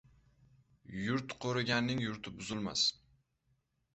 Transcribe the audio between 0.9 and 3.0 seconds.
Yurt qo'riganning yurti buzilmas.